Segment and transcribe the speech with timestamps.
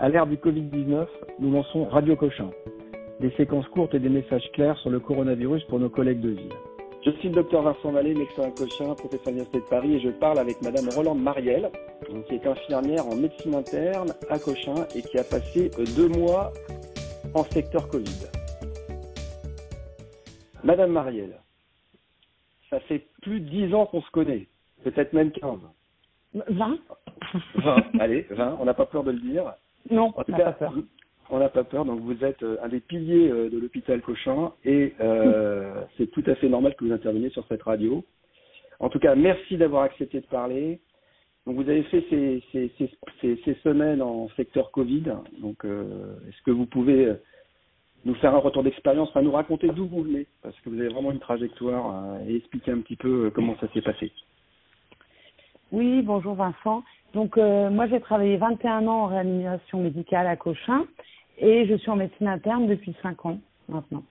[0.00, 1.08] À l'ère du Covid-19,
[1.40, 2.50] nous lançons Radio Cochin,
[3.18, 6.52] des séquences courtes et des messages clairs sur le coronavirus pour nos collègues de ville.
[7.04, 9.98] Je suis le docteur Vincent Vallée, médecin à Cochin, professeur à l'Université de Paris, et
[9.98, 11.72] je parle avec Madame Rolande Marielle,
[12.28, 16.52] qui est infirmière en médecine interne à Cochin et qui a passé deux mois
[17.34, 18.28] en secteur Covid.
[20.62, 21.40] Madame Marielle,
[22.70, 24.46] ça fait plus de dix ans qu'on se connaît,
[24.84, 25.58] peut-être même 15.
[26.34, 26.78] 20
[27.56, 29.54] 20, allez, 20, on n'a pas peur de le dire.
[29.90, 30.74] Non, En tout on n'a pas peur.
[31.30, 34.52] on n'a pas peur, donc vous êtes euh, un des piliers euh, de l'hôpital Cochin
[34.64, 38.04] et euh, c'est tout à fait normal que vous interveniez sur cette radio.
[38.80, 40.80] En tout cas, merci d'avoir accepté de parler.
[41.46, 45.04] Donc vous avez fait ces, ces, ces, ces- ces semaines en secteur Covid.
[45.40, 47.12] Donc euh, est-ce que vous pouvez
[48.04, 50.88] nous faire un retour d'expérience, enfin nous raconter d'où vous venez, parce que vous avez
[50.88, 54.12] vraiment une trajectoire et expliquer un petit peu comment ça s'est passé.
[55.70, 56.82] Oui, bonjour Vincent.
[57.12, 60.86] Donc euh, moi j'ai travaillé 21 ans en réanimation médicale à Cochin
[61.36, 63.38] et je suis en médecine interne depuis 5 ans
[63.68, 64.02] maintenant.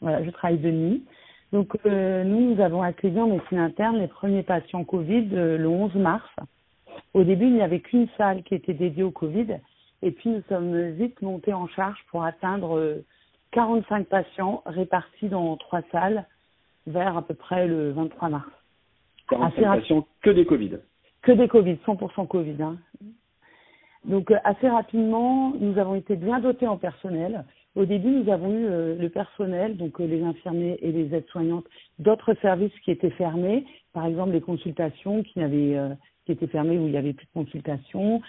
[0.00, 1.04] Voilà, je travaille de nuit.
[1.52, 5.68] Donc euh, nous, nous avons accueilli en médecine interne les premiers patients Covid euh, le
[5.68, 6.28] 11 mars.
[7.14, 9.58] Au début, il n'y avait qu'une salle qui était dédiée au Covid
[10.02, 13.04] et puis nous sommes vite montés en charge pour atteindre euh,
[13.52, 16.26] 45 patients répartis dans trois salles
[16.88, 18.46] vers à peu près le 23 mars.
[19.28, 19.82] 45 Assez rapide.
[19.82, 20.78] patients, que des Covid.
[21.26, 22.62] Que des Covid, 100% Covid.
[22.62, 22.76] hein.
[24.04, 27.44] Donc euh, assez rapidement, nous avons été bien dotés en personnel.
[27.74, 31.64] Au début, nous avons eu euh, le personnel, donc euh, les infirmiers et les aides-soignantes
[31.98, 35.76] d'autres services qui étaient fermés, par exemple les consultations qui n'avaient
[36.26, 38.22] qui étaient fermées où il n'y avait plus de consultations.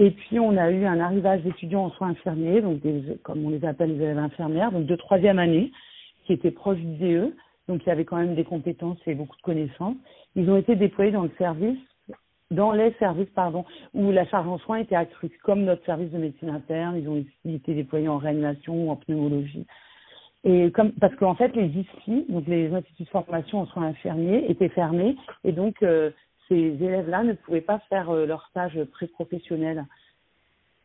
[0.00, 3.50] Et puis on a eu un arrivage d'étudiants en soins infirmiers, donc des, comme on
[3.50, 5.70] les appelle les élèves infirmières, donc de troisième année,
[6.24, 7.36] qui étaient proches du DE,
[7.68, 9.96] donc il y avait quand même des compétences et beaucoup de connaissances.
[10.34, 11.78] Ils ont été déployés dans le service
[12.50, 16.18] dans les services pardon où la charge en soins était accrue, comme notre service de
[16.18, 19.66] médecine interne, ils ont été déployés en réanimation ou en pneumologie.
[20.44, 24.48] Et comme parce qu'en fait les ISPI, donc les instituts de formation en soins infirmiers,
[24.48, 26.10] étaient fermés et donc euh,
[26.48, 29.84] ces élèves-là ne pouvaient pas faire euh, leur stage pré-professionnel.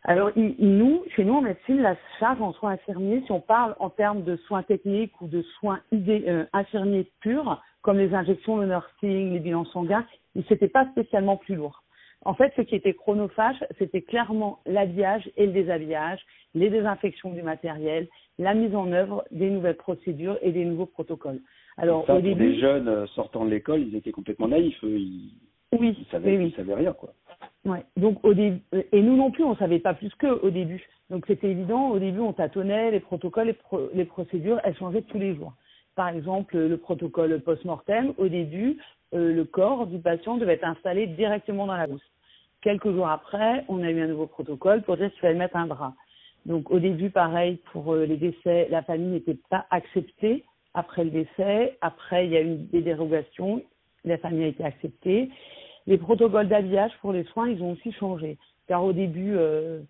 [0.03, 3.91] Alors nous, chez nous en médecine, la charge en soins infirmiers, si on parle en
[3.91, 8.67] termes de soins techniques ou de soins idé- euh, infirmiers purs, comme les injections, le
[8.67, 10.05] nursing, les bilans sanguins,
[10.47, 11.83] c'était pas spécialement plus lourd.
[12.23, 16.19] En fait, ce qui était chronophage, c'était clairement l'habillage et le déshabillage,
[16.53, 21.39] les désinfections du matériel, la mise en œuvre des nouvelles procédures et des nouveaux protocoles.
[21.77, 24.83] Alors Ça, au pour début, des jeunes euh, sortant de l'école, ils étaient complètement naïfs.
[24.83, 25.31] Eux, ils,
[25.79, 26.53] oui, ils savaient, oui, oui.
[26.53, 27.13] ils savaient rien, quoi.
[27.65, 27.83] Ouais.
[27.97, 30.85] Donc au début, et nous non plus, on savait pas plus qu'eux au début.
[31.09, 31.89] Donc c'était évident.
[31.89, 35.53] Au début, on tâtonnait les protocoles, les, pro- les procédures, elles changeaient tous les jours.
[35.95, 38.77] Par exemple, le protocole post-mortem, au début,
[39.13, 42.01] euh, le corps du patient devait être installé directement dans la bouche.
[42.61, 45.67] Quelques jours après, on a eu un nouveau protocole pour dire qu'il fallait mettre un
[45.67, 45.93] drap.
[46.45, 51.11] Donc au début, pareil, pour euh, les décès, la famille n'était pas acceptée après le
[51.11, 51.77] décès.
[51.81, 53.61] Après, il y a eu des dérogations,
[54.05, 55.29] la famille a été acceptée.
[55.87, 58.37] Les protocoles d'habillage pour les soins, ils ont aussi changé.
[58.67, 59.81] Car au début, euh,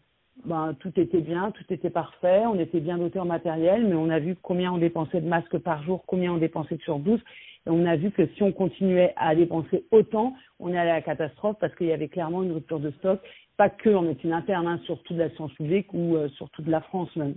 [0.46, 4.10] ben, tout était bien, tout était parfait, on était bien doté en matériel, mais on
[4.10, 7.22] a vu combien on dépensait de masques par jour, combien on dépensait de surdouze.
[7.68, 11.02] Et on a vu que si on continuait à dépenser autant, on allait à la
[11.02, 13.20] catastrophe parce qu'il y avait clairement une rupture de stock,
[13.58, 16.68] pas que en médecine interne, hein, sur toute la science publique ou euh, sur toute
[16.68, 17.36] la France même.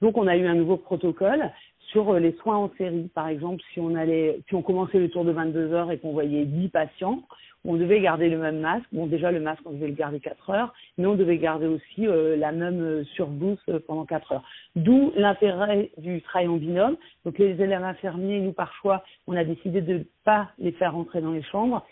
[0.00, 1.50] Donc on a eu un nouveau protocole
[1.88, 3.10] sur euh, les soins en série.
[3.14, 6.12] Par exemple, si on allait, si on commençait le tour de 22 heures et qu'on
[6.12, 7.22] voyait 10 patients,
[7.64, 8.86] on devait garder le même masque.
[8.92, 12.06] Bon, déjà le masque, on devait le garder 4 heures, mais on devait garder aussi
[12.06, 14.44] euh, la même euh, surdouce euh, pendant 4 heures.
[14.76, 16.96] D'où l'intérêt du travail en binôme.
[17.24, 20.94] Donc les élèves infirmiers, nous par choix, on a décidé de ne pas les faire
[20.94, 21.84] rentrer dans les chambres,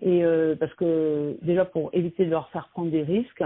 [0.00, 0.22] et
[0.60, 3.42] parce que déjà pour éviter de leur faire prendre des risques.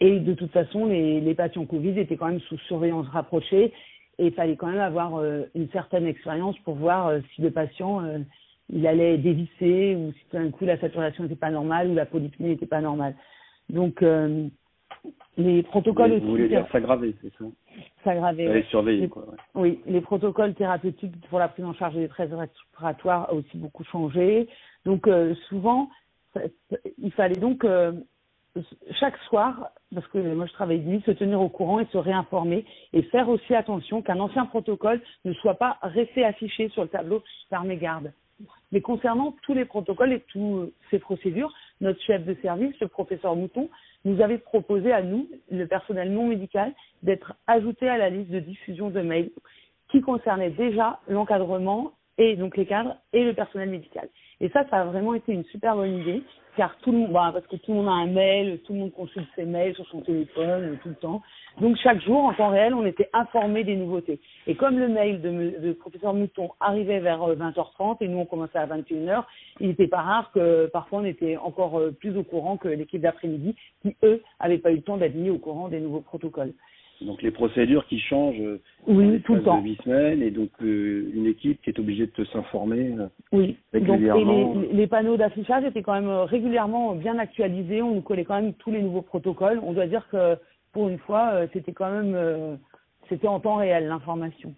[0.00, 3.72] Et de toute façon, les patients Covid étaient quand même sous surveillance rapprochée
[4.20, 7.50] et il fallait quand même avoir euh, une certaine expérience pour voir euh, si le
[7.50, 8.18] patient euh,
[8.68, 12.04] il allait dévisser ou si tout d'un coup la saturation n'était pas normale ou la
[12.06, 13.16] polypnée n'était pas normale.
[13.70, 14.04] Donc
[15.36, 17.44] les protocoles Vous voulez aussi dire s'aggraver, c'est ça?
[18.04, 18.62] Fallait ouais.
[18.64, 19.24] surveiller, Les- quoi.
[19.28, 19.36] ouais.
[19.54, 23.84] Oui, les protocoles thérapeutiques pour la prise en charge des détresse respiratoires a aussi beaucoup
[23.84, 24.48] changé.
[24.84, 25.08] Donc
[25.48, 25.88] souvent,
[26.34, 27.64] ça- ça- il fallait donc
[28.98, 31.98] chaque soir, parce que moi je travaille de nuit, se tenir au courant et se
[31.98, 36.88] réinformer et faire aussi attention qu'un ancien protocole ne soit pas resté affiché sur le
[36.88, 38.12] tableau par mégarde.
[38.72, 43.36] Mais concernant tous les protocoles et toutes ces procédures, notre chef de service, le professeur
[43.36, 43.68] Mouton,
[44.04, 46.72] nous avait proposé à nous, le personnel non médical,
[47.02, 49.30] d'être ajouté à la liste de diffusion de mails
[49.90, 54.08] qui concernait déjà l'encadrement et donc les cadres et le personnel médical.
[54.42, 56.22] Et ça, ça a vraiment été une super bonne idée,
[56.54, 58.80] car tout le monde, bah, parce que tout le monde a un mail, tout le
[58.80, 61.22] monde consulte ses mails sur son téléphone euh, tout le temps.
[61.62, 64.20] Donc chaque jour, en temps réel, on était informé des nouveautés.
[64.46, 68.58] Et comme le mail de, de professeur Mouton arrivait vers 20h30 et nous on commençait
[68.58, 69.24] à 21h,
[69.60, 73.56] il n'était pas rare que parfois on était encore plus au courant que l'équipe d'après-midi,
[73.82, 76.52] qui eux n'avaient pas eu le temps d'être mis au courant des nouveaux protocoles.
[77.02, 79.58] Donc les procédures qui changent euh, oui, tout le temps.
[79.58, 83.56] de huit semaines et donc euh, une équipe qui est obligée de s'informer euh, oui.
[83.72, 84.54] régulièrement.
[84.54, 87.80] Donc, et les, les, panneaux d'affichage étaient quand même régulièrement bien actualisés.
[87.80, 89.60] On nous collait quand même tous les nouveaux protocoles.
[89.62, 90.36] On doit dire que
[90.72, 92.58] pour une fois, c'était quand même
[93.08, 94.54] c'était en temps réel l'information.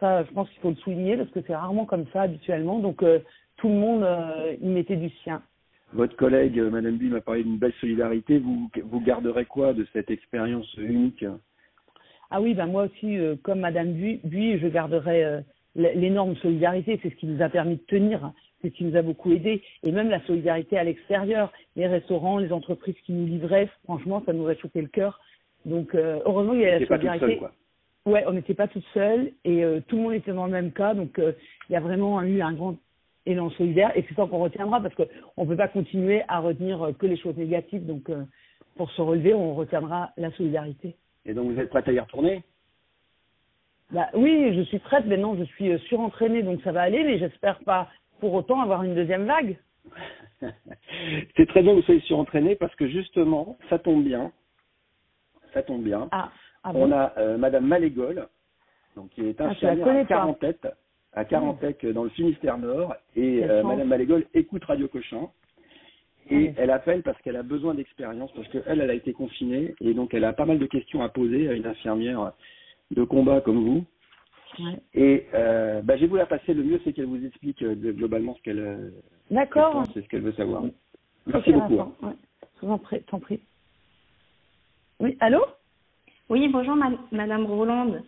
[0.00, 2.78] Ça, je pense qu'il faut le souligner parce que c'est rarement comme ça habituellement.
[2.78, 3.04] Donc
[3.56, 4.06] tout le monde
[4.62, 5.42] y mettait du sien.
[5.92, 8.38] Votre collègue Madame Buy m'a parlé d'une belle solidarité.
[8.38, 11.24] Vous vous garderez quoi de cette expérience unique?
[12.36, 15.40] Ah oui, ben moi aussi, euh, comme Madame Buy, je garderai euh,
[15.76, 16.98] l'énorme solidarité.
[17.00, 19.62] C'est ce qui nous a permis de tenir, c'est ce qui nous a beaucoup aidé.
[19.84, 24.32] Et même la solidarité à l'extérieur, les restaurants, les entreprises qui nous livraient, franchement, ça
[24.32, 25.20] nous réchauffait le cœur.
[25.64, 27.36] Donc euh, heureusement, il y a la solidarité.
[27.36, 27.52] Pas quoi.
[28.06, 30.92] Ouais, on n'était pas toutes seules et tout le monde était dans le même cas.
[30.92, 32.76] Donc il y a vraiment eu un grand
[33.26, 36.90] élan solidaire et c'est ça qu'on retiendra parce qu'on ne peut pas continuer à retenir
[36.98, 37.86] que les choses négatives.
[37.86, 38.10] Donc
[38.74, 40.96] pour se relever, on retiendra la solidarité.
[41.26, 42.42] Et donc vous êtes prête à y retourner?
[43.90, 45.06] Bah, Oui, je suis prête.
[45.06, 47.88] Maintenant, je suis euh, surentraînée, donc ça va aller, mais j'espère pas
[48.20, 49.56] pour autant avoir une deuxième vague.
[51.36, 54.32] C'est très bien que vous soyez surentraînée parce que justement, ça tombe bien.
[55.52, 56.08] Ça tombe bien.
[56.10, 56.30] Ah,
[56.62, 58.26] ah On a euh, Madame Malégol,
[58.96, 60.58] donc qui est ah, infirmière à Carantec,
[61.12, 65.28] à Carantec dans le Finistère Nord, et euh, Madame Malégol écoute Radio Cochin.
[66.30, 69.92] Et elle appelle parce qu'elle a besoin d'expérience, parce qu'elle, elle a été confinée, et
[69.94, 72.32] donc elle a pas mal de questions à poser à une infirmière
[72.90, 73.84] de combat comme vous.
[74.58, 74.78] Ouais.
[74.94, 76.54] Et euh, bah, je vais vous la passer.
[76.54, 78.90] Le mieux, c'est qu'elle vous explique euh, globalement ce qu'elle euh,
[79.30, 79.84] D'accord.
[79.92, 80.62] c'est ce qu'elle veut savoir.
[81.26, 81.76] Merci beaucoup.
[81.76, 82.12] Ouais.
[82.60, 83.40] Je vous en prie, t'en prie.
[85.00, 85.44] Oui, allô?
[86.30, 86.76] Oui, bonjour
[87.10, 88.02] Madame Rolande.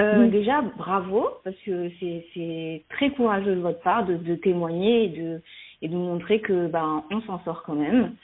[0.00, 0.30] Euh, oui.
[0.30, 5.42] Déjà, bravo, parce que c'est très courageux de votre part de, de témoigner et de,
[5.82, 8.14] et de montrer que ben on s'en sort quand même.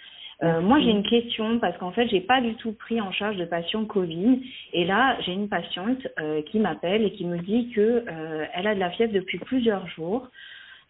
[0.45, 3.37] Euh, moi, j'ai une question parce qu'en fait, j'ai pas du tout pris en charge
[3.37, 4.41] de patients Covid.
[4.73, 8.69] Et là, j'ai une patiente euh, qui m'appelle et qui me dit que euh, elle
[8.69, 10.29] a de la fièvre depuis plusieurs jours.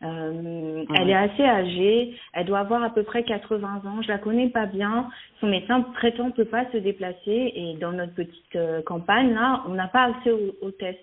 [0.05, 4.03] Euh, ah elle est assez âgée, elle doit avoir à peu près 80 ans.
[4.03, 5.09] Je la connais pas bien.
[5.41, 9.75] Son médecin traitant peut pas se déplacer et dans notre petite euh, campagne là, on
[9.75, 11.01] n'a pas accès aux au tests.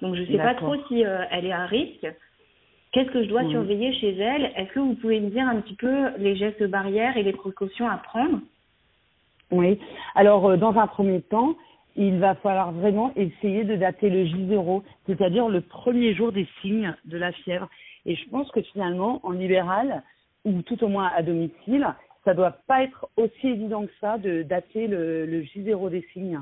[0.00, 2.06] Donc je sais pas trop si euh, elle est à risque.
[2.94, 4.52] Qu'est-ce que je dois surveiller chez elle?
[4.54, 7.88] Est-ce que vous pouvez me dire un petit peu les gestes barrières et les précautions
[7.88, 8.38] à prendre?
[9.50, 9.80] Oui.
[10.14, 11.56] Alors, euh, dans un premier temps,
[11.96, 16.94] il va falloir vraiment essayer de dater le J0, c'est-à-dire le premier jour des signes
[17.04, 17.68] de la fièvre.
[18.06, 20.04] Et je pense que finalement, en libéral,
[20.44, 21.88] ou tout au moins à domicile,
[22.24, 26.06] ça ne doit pas être aussi évident que ça de dater le, le J0 des
[26.12, 26.40] signes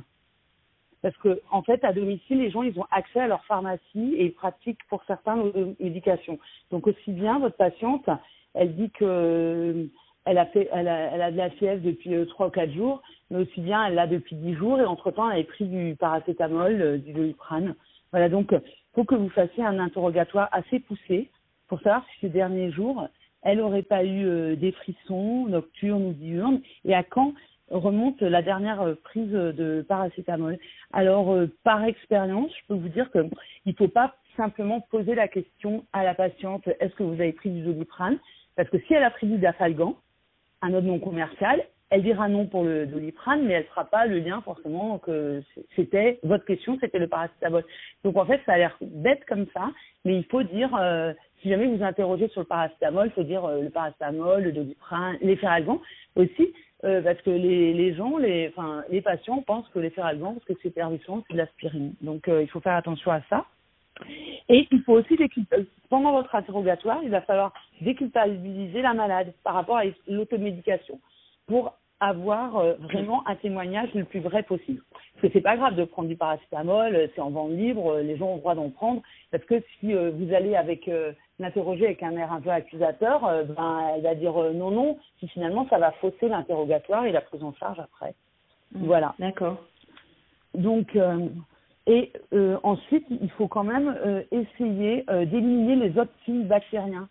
[1.02, 4.26] parce que en fait à domicile les gens ils ont accès à leur pharmacie et
[4.26, 6.38] ils pratiquent pour certains nos médications.
[6.70, 8.08] Donc aussi bien votre patiente,
[8.54, 9.84] elle dit que euh,
[10.24, 13.94] elle a de la fièvre depuis euh, trois ou quatre jours, mais aussi bien elle
[13.94, 17.74] l'a depuis dix jours et entre temps elle a pris du paracétamol, euh, du doliprane.
[18.12, 18.54] Voilà donc
[18.94, 21.30] faut que vous fassiez un interrogatoire assez poussé
[21.66, 23.08] pour savoir si ces derniers jours
[23.42, 27.34] elle n'aurait pas eu des frissons nocturnes ou diurnes et à quand
[27.72, 30.58] remonte la dernière euh, prise de paracétamol.
[30.92, 33.30] Alors, euh, par expérience, je peux vous dire qu'il
[33.66, 37.50] ne faut pas simplement poser la question à la patiente est-ce que vous avez pris
[37.50, 38.18] du doliprane?
[38.56, 39.96] Parce que si elle a pris du dafalgan,
[40.62, 44.06] un autre nom commercial, elle dira non pour le doliprane, mais elle ne fera pas
[44.06, 45.42] le lien forcément que
[45.76, 47.64] c'était votre question, c'était le paracétamol.
[48.02, 49.70] Donc en fait, ça a l'air bête comme ça,
[50.06, 53.46] mais il faut dire euh, si jamais vous interrogez sur le paracétamol, il faut dire
[53.46, 55.38] le paracétamol, le doliprane, les
[56.16, 56.52] aussi,
[56.84, 60.44] euh, parce que les, les gens, les, enfin, les patients pensent que les feralgans, parce
[60.46, 61.94] que c'est pervissant, c'est de l'aspirine.
[62.00, 63.46] Donc, euh, il faut faire attention à ça.
[64.48, 65.16] Et il faut aussi,
[65.88, 70.98] pendant votre interrogatoire, il va falloir déculpabiliser la malade par rapport à l'automédication
[71.46, 71.74] pour
[72.08, 74.82] avoir euh, vraiment un témoignage le plus vrai possible.
[75.14, 78.26] Parce que c'est pas grave de prendre du paracétamol, c'est en vente libre, les gens
[78.26, 79.02] ont le droit d'en prendre.
[79.30, 80.88] Parce que si vous allez avec
[81.42, 84.98] l'interroger avec un air un peu accusateur, euh, ben, elle va dire euh, non, non,
[85.18, 88.14] si finalement ça va fausser l'interrogatoire et la prise en charge après.
[88.72, 89.14] Mmh, voilà.
[89.18, 89.58] D'accord.
[90.54, 91.28] Donc, euh,
[91.86, 92.12] et
[92.62, 93.98] ensuite, il faut quand même
[94.30, 97.08] essayer d'éliminer les autres signes bactériens.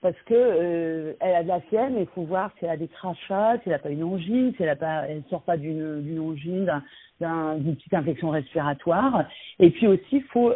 [0.00, 2.88] Parce que elle a de la fièvre, mais il faut voir si elle a des
[2.88, 6.82] crachats, si elle n'a pas une angine, si elle ne sort pas d'une angine,
[7.20, 9.24] d'une petite infection respiratoire.
[9.58, 10.52] Et puis aussi, il faut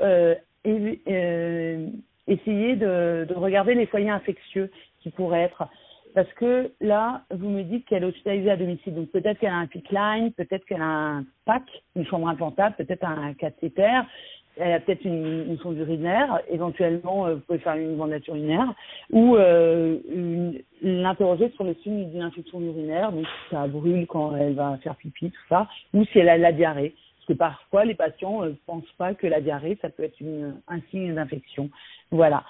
[2.28, 4.70] essayez de, de regarder les foyers infectieux
[5.00, 5.68] qui pourraient être
[6.14, 8.94] parce que là, vous me dites qu'elle est hospitalisée à domicile.
[8.94, 11.62] Donc peut-être qu'elle a un PIC line, peut-être qu'elle a un PAC,
[11.96, 14.02] une chambre implantable, peut-être un cathéter,
[14.56, 18.74] elle a peut-être une, une sonde urinaire, éventuellement euh, vous pouvez faire une bandature urinaire,
[19.10, 19.98] ou euh,
[20.82, 24.96] l'interroger sur le signe d'une infection urinaire, donc si ça brûle quand elle va faire
[24.96, 26.94] pipi, tout ça, ou si elle a de la diarrhée.
[27.18, 30.20] Parce que parfois les patients ne euh, pensent pas que la diarrhée, ça peut être
[30.20, 31.70] une, un signe d'infection.
[32.10, 32.42] Voilà.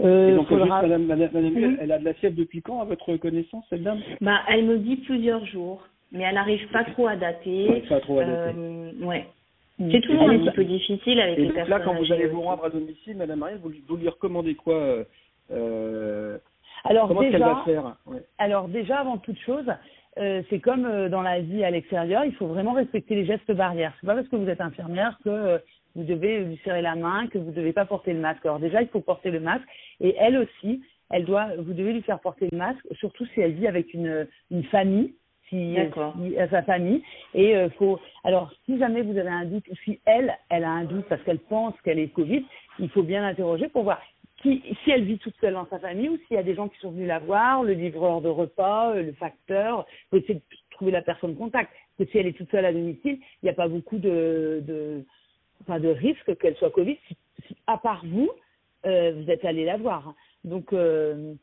[0.00, 0.80] Euh, donc, faudra...
[0.80, 3.82] juste, madame, madame, madame elle a de la fièvre depuis quand, à votre connaissance, cette
[3.82, 4.00] dame?
[4.20, 7.84] Bah, Elle me dit plusieurs jours, mais elle n'arrive pas trop à dater.
[7.88, 8.58] Pas trop à dater.
[8.58, 9.26] Euh, ouais.
[9.78, 9.90] Mm.
[9.92, 11.78] C'est toujours un petit peu difficile avec et les donc personnes.
[11.78, 14.74] Là, quand vous allez vous rendre à domicile, Madame Marie, vous, vous lui recommandez quoi
[14.74, 15.04] euh,
[15.50, 16.38] euh
[16.84, 18.22] alors Comment déjà, qu'elle va faire ouais.
[18.38, 19.66] Alors déjà, avant toute chose,
[20.18, 23.52] euh, c'est comme euh, dans la vie à l'extérieur, il faut vraiment respecter les gestes
[23.52, 23.92] barrières.
[24.00, 25.58] C'est pas parce que vous êtes infirmière que euh,
[25.94, 28.44] vous devez lui serrer la main, que vous ne devez pas porter le masque.
[28.44, 29.66] Alors déjà, il faut porter le masque.
[30.00, 33.52] Et elle aussi, elle doit, vous devez lui faire porter le masque, surtout si elle
[33.52, 35.14] vit avec une, une famille
[35.48, 37.02] si, si, à sa famille.
[37.34, 37.98] Et euh, faut.
[38.24, 41.22] Alors, si jamais vous avez un doute, ou si elle, elle a un doute parce
[41.22, 42.44] qu'elle pense qu'elle est Covid,
[42.78, 44.00] il faut bien l'interroger pour voir
[44.42, 46.68] qui, si elle vit toute seule dans sa famille ou s'il y a des gens
[46.68, 49.86] qui sont venus la voir, le livreur de repas, euh, le facteur.
[49.88, 51.70] Il faut essayer de trouver la personne contact.
[51.98, 55.04] que si elle est toute seule à domicile, il n'y a pas beaucoup de, de,
[55.62, 56.96] enfin, de risque qu'elle soit Covid.
[57.08, 58.30] Si, si, à part vous,
[58.86, 60.14] euh, vous êtes allé la voir.
[60.44, 61.34] Donc, euh,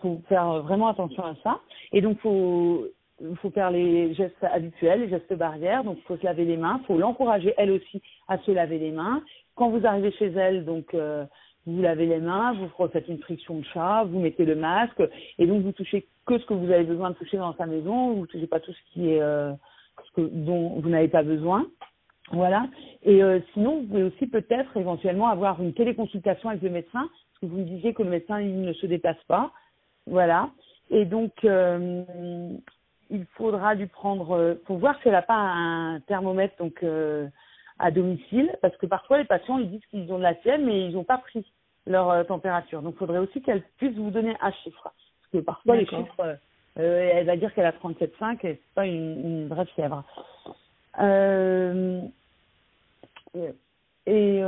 [0.00, 1.60] faut faire vraiment attention à ça.
[1.92, 2.86] Et donc, faut
[3.20, 5.84] il faut faire les gestes habituels, les gestes barrières.
[5.84, 6.78] Donc, il faut se laver les mains.
[6.82, 9.22] Il faut l'encourager, elle aussi, à se laver les mains.
[9.54, 11.24] Quand vous arrivez chez elle, donc, euh,
[11.66, 15.02] vous lavez les mains, vous refaites une friction de chat, vous mettez le masque,
[15.38, 18.14] et donc vous touchez que ce que vous avez besoin de toucher dans sa maison.
[18.14, 19.52] Vous ne touchez pas tout ce qui est euh,
[20.06, 21.66] ce que, dont vous n'avez pas besoin.
[22.32, 22.66] Voilà.
[23.02, 27.40] Et euh, sinon, vous pouvez aussi peut-être éventuellement avoir une téléconsultation avec le médecin, parce
[27.40, 29.52] que vous me disiez que le médecin il ne se déplace pas.
[30.06, 30.50] Voilà.
[30.90, 31.32] Et donc,
[33.10, 37.26] il faudra lui prendre, euh, pour voir si elle n'a pas un thermomètre donc euh,
[37.78, 40.86] à domicile, parce que parfois les patients ils disent qu'ils ont de la fièvre, mais
[40.86, 41.44] ils n'ont pas pris
[41.86, 42.82] leur euh, température.
[42.82, 46.38] Donc, il faudrait aussi qu'elle puisse vous donner un chiffre, parce que parfois les chiffres,
[46.78, 50.02] euh, elle va dire qu'elle a 37,5 et c'est pas une, une, vraie fièvre.
[54.06, 54.38] et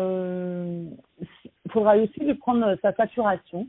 [1.64, 3.66] il faudra aussi lui prendre sa saturation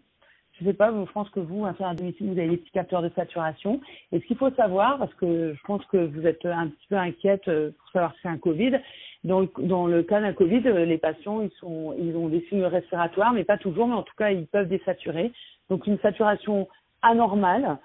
[0.59, 3.01] je sais pas, je pense que vous, un à domicile, vous avez des petits capteurs
[3.01, 3.79] de saturation.
[4.11, 6.95] Et ce qu'il faut savoir, parce que je pense que vous êtes un petit peu
[6.95, 8.79] inquiète euh, pour savoir si c'est un Covid,
[9.23, 12.63] dans, dans le cas d'un Covid, euh, les patients, ils, sont, ils ont des signes
[12.63, 15.31] respiratoires, mais pas toujours, mais en tout cas, ils peuvent désaturer.
[15.69, 16.67] Donc, une saturation
[17.01, 17.77] anormale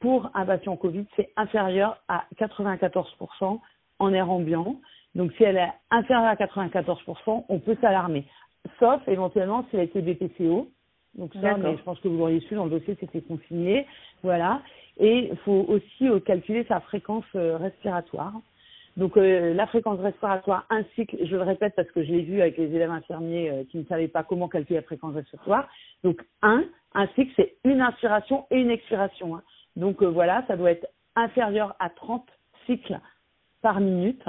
[0.00, 3.60] pour un patient Covid, c'est inférieur à 94%
[3.98, 4.76] en air ambiant.
[5.14, 8.24] Donc, si elle est inférieure à 94%, on peut s'alarmer.
[8.78, 10.68] Sauf éventuellement si elle a été BPCO,
[11.16, 13.86] donc ça, mais je pense que vous l'auriez su dans le dossier, c'était consigné.
[14.22, 14.62] Voilà.
[14.98, 18.32] Et il faut aussi euh, calculer sa fréquence euh, respiratoire.
[18.96, 22.40] Donc euh, la fréquence respiratoire, un cycle, je le répète parce que je l'ai vu
[22.40, 25.68] avec les élèves infirmiers euh, qui ne savaient pas comment calculer la fréquence respiratoire.
[26.04, 29.36] Donc un, un cycle, c'est une inspiration et une expiration.
[29.36, 29.42] Hein.
[29.74, 32.24] Donc euh, voilà, ça doit être inférieur à 30
[32.66, 33.00] cycles
[33.62, 34.22] par minute.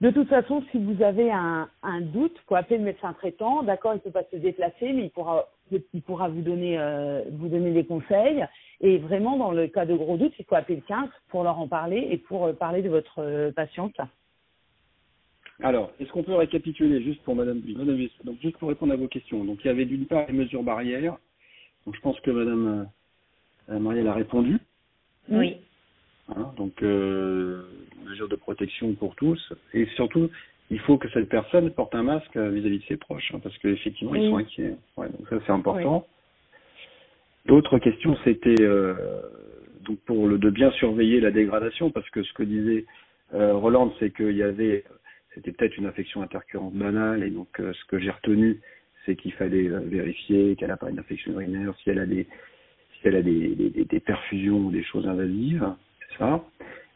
[0.00, 3.62] De toute façon, si vous avez un, un doute, faut appeler le médecin traitant.
[3.62, 7.22] D'accord, il ne peut pas se déplacer, mais il pourra il pourra vous donner, euh,
[7.32, 8.46] vous donner des conseils.
[8.80, 11.58] Et vraiment, dans le cas de gros doutes, il faut appeler le 15 pour leur
[11.58, 13.96] en parler et pour euh, parler de votre euh, patiente.
[15.62, 19.08] Alors, est-ce qu'on peut récapituler juste pour Madame Madame Donc, juste pour répondre à vos
[19.08, 19.44] questions.
[19.44, 21.16] Donc, il y avait d'une part les mesures barrières.
[21.86, 22.88] Donc, je pense que Madame
[23.70, 24.58] euh, Marielle a répondu.
[25.30, 25.56] Oui.
[26.28, 27.62] Hein, donc, euh,
[28.04, 29.52] mesures de protection pour tous.
[29.72, 30.28] Et surtout,
[30.70, 34.12] il faut que cette personne porte un masque vis-à-vis de ses proches, hein, parce qu'effectivement,
[34.12, 34.24] oui.
[34.24, 34.74] ils sont inquiets.
[34.96, 36.06] Ouais, donc ça, c'est important.
[36.08, 36.12] Oui.
[37.46, 38.94] L'autre question, c'était euh,
[39.84, 42.84] donc pour le de bien surveiller la dégradation, parce que ce que disait
[43.34, 44.84] euh, Roland, c'est qu'il y avait,
[45.34, 48.60] c'était peut-être une infection intercurrente banale, et donc euh, ce que j'ai retenu,
[49.04, 52.26] c'est qu'il fallait euh, vérifier qu'elle n'a pas une infection urinaire, si elle a des,
[52.94, 56.44] si elle a des, des, des perfusions ou des choses invasives, c'est ça.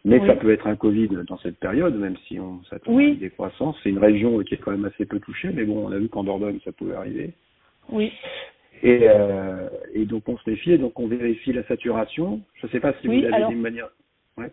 [0.04, 0.26] Mais oui.
[0.26, 3.04] ça peut être un Covid dans cette période, même si on s'attend oui.
[3.04, 3.76] à une décroissance.
[3.82, 6.08] C'est une région qui est quand même assez peu touchée, mais bon, on a vu
[6.08, 7.34] qu'en Dordogne, ça pouvait arriver.
[7.90, 8.12] Oui.
[8.82, 12.40] Et, euh, et donc on se méfie, donc on vérifie la saturation.
[12.54, 13.88] Je ne sais pas si oui, vous l'avez alors, d'une manière.
[14.38, 14.50] Ouais.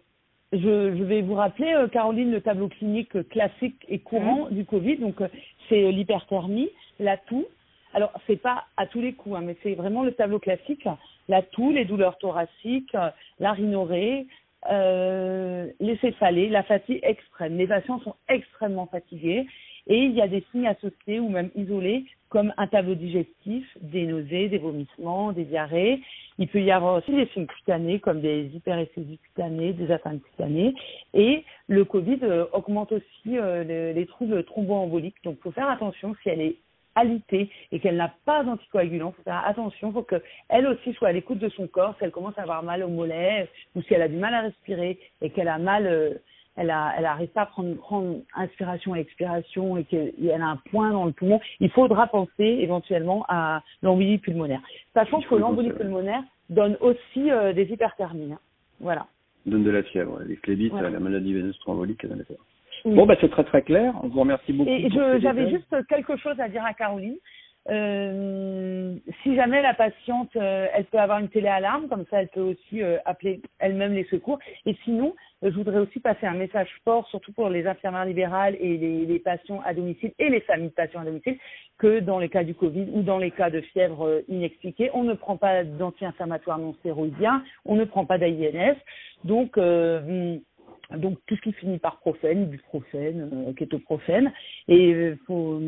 [0.51, 0.57] Je,
[0.97, 4.55] je, vais vous rappeler, euh, Caroline, le tableau clinique classique et courant mmh.
[4.55, 4.97] du Covid.
[4.97, 5.29] Donc euh,
[5.69, 7.45] c'est l'hyperthermie, la toux.
[7.93, 10.85] Alors c'est pas à tous les coups, hein, mais c'est vraiment le tableau classique.
[11.29, 12.95] La toux, les douleurs thoraciques,
[13.39, 14.27] la rhinorrhée,
[14.69, 17.57] euh, les céphalées, la fatigue extrême.
[17.57, 19.47] Les patients sont extrêmement fatigués
[19.87, 24.05] Et il y a des signes associés ou même isolés comme un tableau digestif, des
[24.05, 26.01] nausées, des vomissements, des diarrhées.
[26.39, 30.73] Il peut y avoir aussi des signes cutanés comme des hyperesthésies cutanées, des atteintes cutanées.
[31.13, 35.23] Et le Covid euh, augmente aussi euh, les, troubles thromboemboliques.
[35.23, 36.57] Donc, il faut faire attention si elle est
[37.71, 39.13] et qu'elle n'a pas d'anticoagulant.
[39.13, 41.95] Il faut faire attention, faut qu'elle aussi soit à l'écoute de son corps.
[41.97, 44.41] Si elle commence à avoir mal au mollet ou si elle a du mal à
[44.41, 45.87] respirer et qu'elle a mal...
[45.87, 46.13] Euh,
[46.59, 50.55] elle a, elle arrive pas à prendre, prendre inspiration et expiration et qu'elle a un
[50.71, 54.61] point dans le poumon, il faudra penser éventuellement à l'embolie pulmonaire.
[54.95, 58.33] Sachant que l'embolie pulmonaire donne aussi euh, des hyperthermies.
[58.33, 58.39] Hein.
[58.79, 59.05] Voilà.
[59.45, 62.43] Donne de la fièvre, les phlébites, la maladie veineuse thrombolique, donne de la fièvre.
[62.95, 63.93] Bon, bah, c'est très très clair.
[64.03, 64.69] On vous remercie beaucoup.
[64.69, 64.89] Et
[65.19, 67.17] j'avais juste quelque chose à dire à Caroline.
[67.69, 72.39] Euh, si jamais la patiente, euh, elle peut avoir une téléalarme, comme ça elle peut
[72.39, 74.39] aussi euh, appeler elle-même les secours.
[74.65, 78.77] Et sinon, je voudrais aussi passer un message fort, surtout pour les infirmières libérales et
[78.77, 81.37] les, les, patients à domicile et les familles de patients à domicile,
[81.77, 85.13] que dans les cas du Covid ou dans les cas de fièvre inexpliquée, on ne
[85.13, 88.77] prend pas d'anti-inflammatoires non stéroïdiens, on ne prend pas d'AINS.
[89.25, 89.57] Donc,
[90.95, 94.31] donc tout ce qui finit par profène, ibuprofène, euh, kétoprofène.
[94.67, 95.59] Et il euh, faut,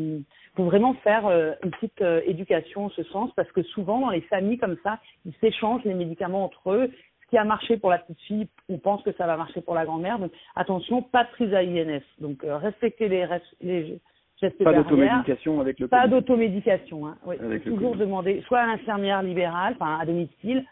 [0.56, 4.10] faut, vraiment faire euh, une petite euh, éducation en ce sens parce que souvent dans
[4.10, 6.90] les familles comme ça, ils s'échangent les médicaments entre eux.
[7.22, 9.74] Ce qui a marché pour la petite fille, on pense que ça va marcher pour
[9.74, 10.18] la grand-mère.
[10.18, 12.02] Donc attention, pas de prise à INS.
[12.18, 13.26] Donc respectez les,
[13.60, 14.00] les
[14.40, 17.06] gestes Pas d'automédication avec le Pas d'automédication.
[17.06, 17.16] Hein.
[17.26, 17.36] Oui.
[17.60, 20.64] toujours demander soit à l'infirmière libérale, enfin à domicile,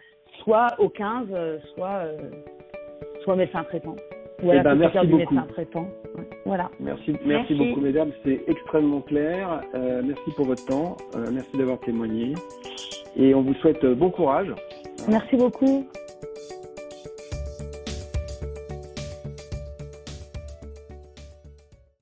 [0.43, 1.29] soit au 15,
[1.75, 2.07] soit,
[3.23, 3.95] soit médecin traitant.
[4.43, 5.37] Eh ben, merci beaucoup.
[6.45, 6.71] Voilà.
[6.79, 8.13] Merci, merci, beaucoup, mesdames.
[8.25, 9.63] C'est extrêmement clair.
[9.75, 10.97] Euh, merci pour votre temps.
[11.17, 12.35] Euh, merci d'avoir témoigné.
[13.17, 14.55] Et on vous souhaite bon courage.
[15.09, 15.87] Merci beaucoup.